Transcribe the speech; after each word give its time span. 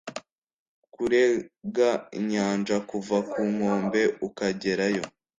kurenga 0.93 1.89
inyanja 2.19 2.75
kuva 2.89 3.17
ku 3.31 3.41
nkombe 3.51 4.01
ukajyerayo 4.27 5.03